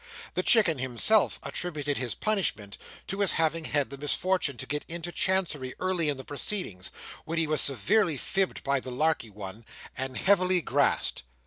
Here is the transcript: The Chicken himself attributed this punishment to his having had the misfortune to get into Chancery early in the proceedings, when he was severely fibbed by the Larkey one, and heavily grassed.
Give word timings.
The 0.33 0.41
Chicken 0.41 0.79
himself 0.79 1.39
attributed 1.43 1.95
this 1.97 2.15
punishment 2.15 2.75
to 3.05 3.19
his 3.19 3.33
having 3.33 3.65
had 3.65 3.91
the 3.91 3.99
misfortune 3.99 4.57
to 4.57 4.65
get 4.65 4.83
into 4.87 5.11
Chancery 5.11 5.75
early 5.79 6.09
in 6.09 6.17
the 6.17 6.23
proceedings, 6.23 6.89
when 7.23 7.37
he 7.37 7.45
was 7.45 7.61
severely 7.61 8.17
fibbed 8.17 8.63
by 8.63 8.79
the 8.79 8.89
Larkey 8.89 9.29
one, 9.29 9.63
and 9.95 10.17
heavily 10.17 10.59
grassed. 10.61 11.21